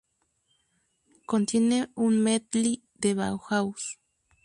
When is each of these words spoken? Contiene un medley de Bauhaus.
Contiene 1.27 1.91
un 1.93 2.17
medley 2.23 2.81
de 2.95 3.13
Bauhaus. 3.13 3.99